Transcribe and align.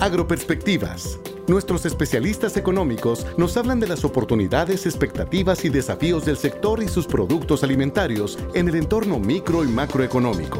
Agroperspectivas. 0.00 1.20
Nuestros 1.46 1.84
especialistas 1.84 2.56
económicos 2.56 3.26
nos 3.36 3.58
hablan 3.58 3.80
de 3.80 3.86
las 3.86 4.02
oportunidades, 4.02 4.86
expectativas 4.86 5.62
y 5.66 5.68
desafíos 5.68 6.24
del 6.24 6.38
sector 6.38 6.82
y 6.82 6.88
sus 6.88 7.06
productos 7.06 7.62
alimentarios 7.62 8.38
en 8.54 8.70
el 8.70 8.76
entorno 8.76 9.18
micro 9.18 9.62
y 9.62 9.68
macroeconómico. 9.68 10.58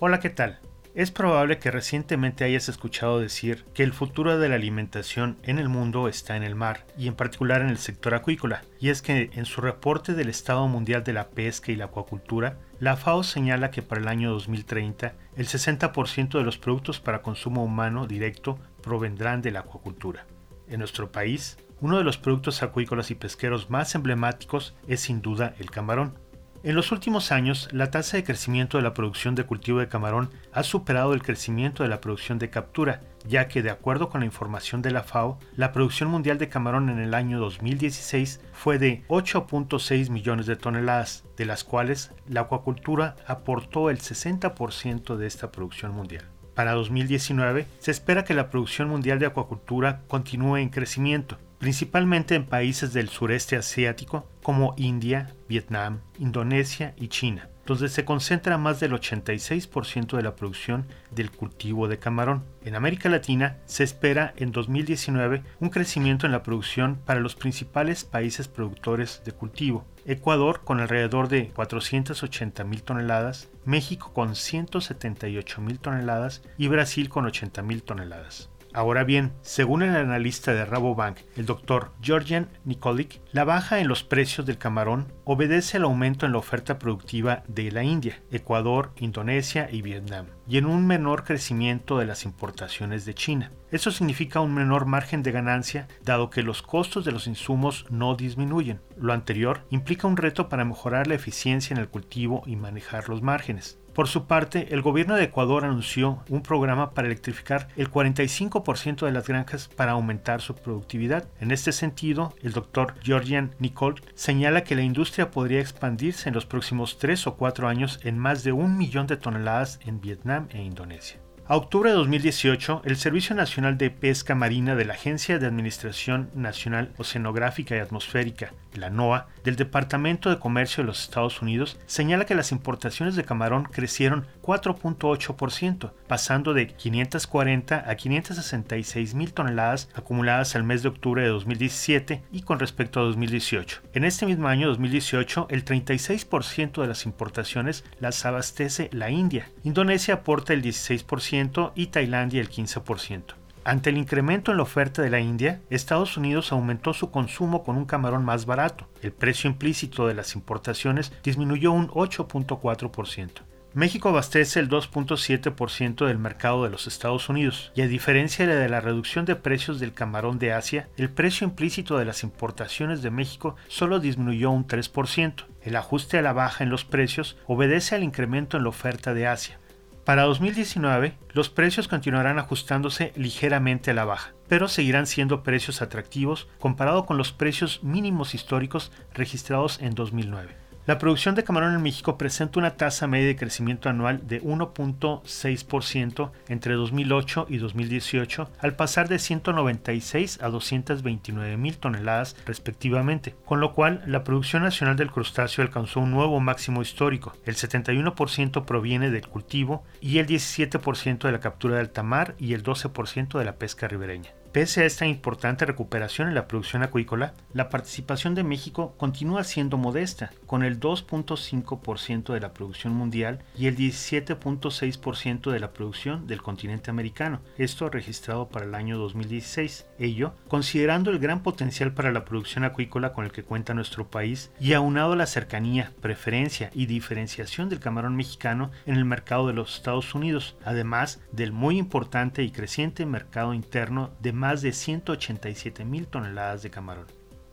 Hola, 0.00 0.18
¿qué 0.18 0.30
tal? 0.30 0.58
Es 0.94 1.10
probable 1.10 1.58
que 1.58 1.70
recientemente 1.70 2.44
hayas 2.44 2.68
escuchado 2.68 3.18
decir 3.18 3.64
que 3.72 3.82
el 3.82 3.94
futuro 3.94 4.38
de 4.38 4.50
la 4.50 4.56
alimentación 4.56 5.38
en 5.42 5.58
el 5.58 5.70
mundo 5.70 6.06
está 6.06 6.36
en 6.36 6.42
el 6.42 6.54
mar, 6.54 6.84
y 6.98 7.08
en 7.08 7.14
particular 7.14 7.62
en 7.62 7.70
el 7.70 7.78
sector 7.78 8.14
acuícola, 8.14 8.62
y 8.78 8.90
es 8.90 9.00
que 9.00 9.30
en 9.32 9.46
su 9.46 9.62
reporte 9.62 10.12
del 10.12 10.28
Estado 10.28 10.68
Mundial 10.68 11.02
de 11.02 11.14
la 11.14 11.28
Pesca 11.28 11.72
y 11.72 11.76
la 11.76 11.86
Acuacultura, 11.86 12.58
la 12.78 12.98
FAO 12.98 13.22
señala 13.22 13.70
que 13.70 13.80
para 13.80 14.02
el 14.02 14.08
año 14.08 14.32
2030 14.32 15.14
el 15.34 15.46
60% 15.46 16.36
de 16.36 16.44
los 16.44 16.58
productos 16.58 17.00
para 17.00 17.22
consumo 17.22 17.64
humano 17.64 18.06
directo 18.06 18.58
provendrán 18.82 19.40
de 19.40 19.50
la 19.50 19.60
acuacultura. 19.60 20.26
En 20.68 20.80
nuestro 20.80 21.10
país, 21.10 21.56
uno 21.80 21.96
de 21.96 22.04
los 22.04 22.18
productos 22.18 22.62
acuícolas 22.62 23.10
y 23.10 23.14
pesqueros 23.14 23.70
más 23.70 23.94
emblemáticos 23.94 24.76
es 24.86 25.00
sin 25.00 25.22
duda 25.22 25.54
el 25.58 25.70
camarón, 25.70 26.18
en 26.64 26.76
los 26.76 26.92
últimos 26.92 27.32
años, 27.32 27.68
la 27.72 27.90
tasa 27.90 28.16
de 28.16 28.24
crecimiento 28.24 28.76
de 28.76 28.84
la 28.84 28.94
producción 28.94 29.34
de 29.34 29.44
cultivo 29.44 29.80
de 29.80 29.88
camarón 29.88 30.30
ha 30.52 30.62
superado 30.62 31.12
el 31.12 31.22
crecimiento 31.22 31.82
de 31.82 31.88
la 31.88 32.00
producción 32.00 32.38
de 32.38 32.50
captura, 32.50 33.00
ya 33.26 33.48
que 33.48 33.62
de 33.62 33.70
acuerdo 33.70 34.08
con 34.08 34.20
la 34.20 34.26
información 34.26 34.80
de 34.80 34.92
la 34.92 35.02
FAO, 35.02 35.40
la 35.56 35.72
producción 35.72 36.08
mundial 36.08 36.38
de 36.38 36.48
camarón 36.48 36.88
en 36.88 37.00
el 37.00 37.14
año 37.14 37.40
2016 37.40 38.40
fue 38.52 38.78
de 38.78 39.02
8.6 39.08 40.10
millones 40.10 40.46
de 40.46 40.54
toneladas, 40.54 41.24
de 41.36 41.46
las 41.46 41.64
cuales 41.64 42.12
la 42.28 42.42
acuacultura 42.42 43.16
aportó 43.26 43.90
el 43.90 43.98
60% 43.98 45.16
de 45.16 45.26
esta 45.26 45.50
producción 45.50 45.92
mundial. 45.92 46.24
Para 46.54 46.72
2019 46.74 47.66
se 47.80 47.90
espera 47.90 48.24
que 48.24 48.34
la 48.34 48.50
producción 48.50 48.88
mundial 48.88 49.18
de 49.18 49.26
acuacultura 49.26 50.02
continúe 50.06 50.58
en 50.58 50.68
crecimiento, 50.68 51.38
principalmente 51.62 52.34
en 52.34 52.44
países 52.44 52.92
del 52.92 53.08
sureste 53.08 53.54
asiático 53.54 54.28
como 54.42 54.74
India, 54.76 55.32
Vietnam, 55.48 56.00
Indonesia 56.18 56.92
y 56.96 57.06
China, 57.06 57.50
donde 57.64 57.88
se 57.88 58.04
concentra 58.04 58.58
más 58.58 58.80
del 58.80 58.90
86% 58.90 60.16
de 60.16 60.24
la 60.24 60.34
producción 60.34 60.88
del 61.12 61.30
cultivo 61.30 61.86
de 61.86 62.00
camarón. 62.00 62.42
En 62.64 62.74
América 62.74 63.08
Latina 63.08 63.58
se 63.66 63.84
espera 63.84 64.34
en 64.38 64.50
2019 64.50 65.44
un 65.60 65.68
crecimiento 65.68 66.26
en 66.26 66.32
la 66.32 66.42
producción 66.42 66.98
para 67.06 67.20
los 67.20 67.36
principales 67.36 68.02
países 68.02 68.48
productores 68.48 69.22
de 69.24 69.30
cultivo. 69.30 69.86
Ecuador 70.04 70.62
con 70.64 70.80
alrededor 70.80 71.28
de 71.28 71.50
480 71.50 72.64
mil 72.64 72.82
toneladas, 72.82 73.50
México 73.64 74.12
con 74.12 74.34
178 74.34 75.60
mil 75.60 75.78
toneladas 75.78 76.42
y 76.58 76.66
Brasil 76.66 77.08
con 77.08 77.24
80 77.24 77.62
mil 77.62 77.84
toneladas. 77.84 78.50
Ahora 78.74 79.04
bien, 79.04 79.32
según 79.42 79.82
el 79.82 79.94
analista 79.94 80.54
de 80.54 80.64
Rabobank, 80.64 81.18
el 81.36 81.44
doctor 81.44 81.92
Georgian 82.00 82.48
Nikolic, 82.64 83.20
la 83.32 83.44
baja 83.44 83.80
en 83.80 83.88
los 83.88 84.02
precios 84.02 84.46
del 84.46 84.56
camarón 84.56 85.12
obedece 85.24 85.76
al 85.76 85.84
aumento 85.84 86.24
en 86.24 86.32
la 86.32 86.38
oferta 86.38 86.78
productiva 86.78 87.42
de 87.48 87.70
la 87.70 87.84
India, 87.84 88.22
Ecuador, 88.30 88.92
Indonesia 88.98 89.68
y 89.70 89.82
Vietnam, 89.82 90.26
y 90.48 90.56
en 90.56 90.64
un 90.64 90.86
menor 90.86 91.24
crecimiento 91.24 91.98
de 91.98 92.06
las 92.06 92.24
importaciones 92.24 93.04
de 93.04 93.12
China. 93.14 93.52
Eso 93.70 93.90
significa 93.90 94.40
un 94.40 94.54
menor 94.54 94.86
margen 94.86 95.22
de 95.22 95.32
ganancia 95.32 95.88
dado 96.02 96.30
que 96.30 96.42
los 96.42 96.62
costos 96.62 97.04
de 97.04 97.12
los 97.12 97.26
insumos 97.26 97.86
no 97.90 98.14
disminuyen. 98.14 98.80
Lo 98.96 99.12
anterior 99.12 99.66
implica 99.70 100.06
un 100.06 100.16
reto 100.16 100.48
para 100.48 100.64
mejorar 100.64 101.06
la 101.06 101.14
eficiencia 101.14 101.74
en 101.74 101.80
el 101.80 101.88
cultivo 101.88 102.42
y 102.46 102.56
manejar 102.56 103.08
los 103.08 103.22
márgenes. 103.22 103.78
Por 103.94 104.08
su 104.08 104.26
parte, 104.26 104.68
el 104.72 104.80
gobierno 104.80 105.16
de 105.16 105.24
Ecuador 105.24 105.64
anunció 105.64 106.22
un 106.30 106.42
programa 106.42 106.92
para 106.92 107.08
electrificar 107.08 107.68
el 107.76 107.90
45% 107.90 109.04
de 109.04 109.12
las 109.12 109.28
granjas 109.28 109.68
para 109.68 109.92
aumentar 109.92 110.40
su 110.40 110.54
productividad. 110.54 111.28
En 111.40 111.50
este 111.50 111.72
sentido, 111.72 112.34
el 112.42 112.52
doctor 112.52 112.94
Georgian 113.02 113.54
Nicole 113.58 114.00
señala 114.14 114.64
que 114.64 114.76
la 114.76 114.82
industria 114.82 115.30
podría 115.30 115.60
expandirse 115.60 116.28
en 116.28 116.34
los 116.34 116.46
próximos 116.46 116.98
3 116.98 117.26
o 117.26 117.36
4 117.36 117.68
años 117.68 118.00
en 118.02 118.18
más 118.18 118.44
de 118.44 118.52
un 118.52 118.78
millón 118.78 119.06
de 119.06 119.18
toneladas 119.18 119.78
en 119.84 120.00
Vietnam 120.00 120.48
e 120.50 120.62
Indonesia. 120.62 121.21
A 121.48 121.56
octubre 121.56 121.90
de 121.90 121.96
2018, 121.96 122.82
el 122.84 122.96
Servicio 122.96 123.34
Nacional 123.34 123.76
de 123.76 123.90
Pesca 123.90 124.36
Marina 124.36 124.76
de 124.76 124.84
la 124.84 124.94
Agencia 124.94 125.40
de 125.40 125.46
Administración 125.46 126.30
Nacional 126.36 126.92
Oceanográfica 126.98 127.74
y 127.74 127.80
Atmosférica, 127.80 128.52
la 128.74 128.90
NOAA, 128.90 129.26
del 129.42 129.56
Departamento 129.56 130.30
de 130.30 130.38
Comercio 130.38 130.82
de 130.82 130.86
los 130.86 131.02
Estados 131.02 131.42
Unidos, 131.42 131.80
señala 131.86 132.26
que 132.26 132.36
las 132.36 132.52
importaciones 132.52 133.16
de 133.16 133.24
camarón 133.24 133.64
crecieron 133.64 134.28
4.8%, 134.40 135.90
pasando 136.06 136.54
de 136.54 136.68
540 136.68 137.90
a 137.90 137.94
566 137.96 139.14
mil 139.14 139.32
toneladas 139.32 139.88
acumuladas 139.94 140.54
al 140.54 140.62
mes 140.62 140.84
de 140.84 140.90
octubre 140.90 141.22
de 141.22 141.28
2017 141.28 142.22
y 142.30 142.42
con 142.42 142.60
respecto 142.60 143.00
a 143.00 143.02
2018. 143.02 143.82
En 143.94 144.04
este 144.04 144.26
mismo 144.26 144.46
año 144.46 144.68
2018, 144.68 145.48
el 145.50 145.64
36% 145.64 146.80
de 146.80 146.86
las 146.86 147.04
importaciones 147.04 147.84
las 147.98 148.24
abastece 148.24 148.88
la 148.92 149.10
India. 149.10 149.50
Indonesia 149.64 150.14
aporta 150.14 150.52
el 150.52 150.62
16%, 150.62 151.31
y 151.74 151.86
Tailandia 151.86 152.42
el 152.42 152.50
15%. 152.50 153.34
Ante 153.64 153.90
el 153.90 153.96
incremento 153.96 154.50
en 154.50 154.58
la 154.58 154.64
oferta 154.64 155.00
de 155.00 155.08
la 155.08 155.20
India, 155.20 155.60
Estados 155.70 156.16
Unidos 156.18 156.52
aumentó 156.52 156.92
su 156.92 157.10
consumo 157.10 157.62
con 157.62 157.76
un 157.76 157.86
camarón 157.86 158.24
más 158.24 158.44
barato. 158.44 158.86
El 159.00 159.12
precio 159.12 159.48
implícito 159.48 160.06
de 160.06 160.14
las 160.14 160.34
importaciones 160.34 161.12
disminuyó 161.22 161.72
un 161.72 161.88
8.4%. 161.88 163.30
México 163.74 164.10
abastece 164.10 164.60
el 164.60 164.68
2.7% 164.68 166.06
del 166.06 166.18
mercado 166.18 166.64
de 166.64 166.68
los 166.68 166.86
Estados 166.86 167.30
Unidos 167.30 167.72
y 167.74 167.80
a 167.80 167.86
diferencia 167.86 168.46
de 168.46 168.68
la 168.68 168.80
reducción 168.80 169.24
de 169.24 169.34
precios 169.34 169.80
del 169.80 169.94
camarón 169.94 170.38
de 170.38 170.52
Asia, 170.52 170.88
el 170.98 171.08
precio 171.08 171.46
implícito 171.46 171.96
de 171.96 172.04
las 172.04 172.22
importaciones 172.22 173.00
de 173.00 173.10
México 173.10 173.56
solo 173.68 173.98
disminuyó 173.98 174.50
un 174.50 174.66
3%. 174.66 175.46
El 175.62 175.76
ajuste 175.76 176.18
a 176.18 176.22
la 176.22 176.34
baja 176.34 176.64
en 176.64 176.68
los 176.68 176.84
precios 176.84 177.38
obedece 177.46 177.94
al 177.94 178.02
incremento 178.02 178.58
en 178.58 178.64
la 178.64 178.68
oferta 178.68 179.14
de 179.14 179.26
Asia. 179.26 179.58
Para 180.04 180.22
2019, 180.22 181.16
los 181.32 181.48
precios 181.48 181.86
continuarán 181.86 182.40
ajustándose 182.40 183.12
ligeramente 183.14 183.92
a 183.92 183.94
la 183.94 184.04
baja, 184.04 184.32
pero 184.48 184.66
seguirán 184.66 185.06
siendo 185.06 185.44
precios 185.44 185.80
atractivos 185.80 186.48
comparado 186.58 187.06
con 187.06 187.18
los 187.18 187.32
precios 187.32 187.84
mínimos 187.84 188.34
históricos 188.34 188.90
registrados 189.14 189.80
en 189.80 189.94
2009. 189.94 190.61
La 190.84 190.98
producción 190.98 191.36
de 191.36 191.44
camarón 191.44 191.76
en 191.76 191.82
México 191.82 192.18
presenta 192.18 192.58
una 192.58 192.74
tasa 192.74 193.06
media 193.06 193.28
de 193.28 193.36
crecimiento 193.36 193.88
anual 193.88 194.26
de 194.26 194.42
1.6% 194.42 196.32
entre 196.48 196.74
2008 196.74 197.46
y 197.48 197.58
2018, 197.58 198.50
al 198.58 198.74
pasar 198.74 199.08
de 199.08 199.20
196 199.20 200.40
a 200.42 200.48
229 200.48 201.56
mil 201.56 201.78
toneladas 201.78 202.34
respectivamente, 202.46 203.36
con 203.44 203.60
lo 203.60 203.74
cual 203.74 204.02
la 204.08 204.24
producción 204.24 204.64
nacional 204.64 204.96
del 204.96 205.12
crustáceo 205.12 205.62
alcanzó 205.62 206.00
un 206.00 206.10
nuevo 206.10 206.40
máximo 206.40 206.82
histórico. 206.82 207.32
El 207.46 207.54
71% 207.54 208.64
proviene 208.64 209.10
del 209.10 209.28
cultivo 209.28 209.84
y 210.00 210.18
el 210.18 210.26
17% 210.26 211.20
de 211.20 211.32
la 211.32 211.38
captura 211.38 211.76
de 211.76 211.82
alta 211.82 212.02
mar 212.02 212.34
y 212.40 212.54
el 212.54 212.64
12% 212.64 213.38
de 213.38 213.44
la 213.44 213.54
pesca 213.54 213.86
ribereña. 213.86 214.32
Pese 214.52 214.82
a 214.82 214.84
esta 214.84 215.06
importante 215.06 215.64
recuperación 215.64 216.28
en 216.28 216.34
la 216.34 216.46
producción 216.46 216.82
acuícola, 216.82 217.32
la 217.54 217.70
participación 217.70 218.34
de 218.34 218.44
México 218.44 218.94
continúa 218.98 219.44
siendo 219.44 219.78
modesta, 219.78 220.30
con 220.44 220.62
el 220.62 220.78
2.5% 220.78 222.34
de 222.34 222.40
la 222.40 222.52
producción 222.52 222.92
mundial 222.92 223.38
y 223.56 223.66
el 223.66 223.78
17.6% 223.78 225.50
de 225.50 225.58
la 225.58 225.72
producción 225.72 226.26
del 226.26 226.42
continente 226.42 226.90
americano, 226.90 227.40
esto 227.56 227.88
registrado 227.88 228.50
para 228.50 228.66
el 228.66 228.74
año 228.74 228.98
2016. 228.98 229.86
Ello, 229.98 230.34
considerando 230.48 231.10
el 231.10 231.18
gran 231.18 231.42
potencial 231.42 231.94
para 231.94 232.12
la 232.12 232.26
producción 232.26 232.64
acuícola 232.64 233.14
con 233.14 233.24
el 233.24 233.32
que 233.32 233.44
cuenta 233.44 233.72
nuestro 233.72 234.10
país 234.10 234.50
y 234.60 234.74
aunado 234.74 235.16
la 235.16 235.24
cercanía, 235.24 235.94
preferencia 236.02 236.70
y 236.74 236.84
diferenciación 236.84 237.70
del 237.70 237.80
camarón 237.80 238.16
mexicano 238.16 238.70
en 238.84 238.96
el 238.96 239.06
mercado 239.06 239.46
de 239.46 239.54
los 239.54 239.76
Estados 239.76 240.14
Unidos, 240.14 240.56
además 240.62 241.22
del 241.32 241.52
muy 241.52 241.78
importante 241.78 242.42
y 242.42 242.50
creciente 242.50 243.06
mercado 243.06 243.54
interno 243.54 244.10
de 244.20 244.41
más 244.42 244.60
de 244.60 244.72
187 244.72 245.84
mil 245.84 246.08
toneladas 246.08 246.64
de 246.64 246.70
camarón. 246.70 247.06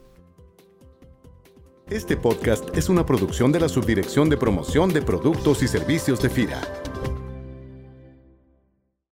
Este 1.90 2.16
podcast 2.16 2.76
es 2.76 2.88
una 2.88 3.04
producción 3.04 3.50
de 3.52 3.60
la 3.60 3.68
Subdirección 3.68 4.30
de 4.30 4.38
Promoción 4.38 4.92
de 4.92 5.02
Productos 5.02 5.62
y 5.62 5.68
Servicios 5.68 6.20
de 6.22 6.30
FIRA. 6.30 6.81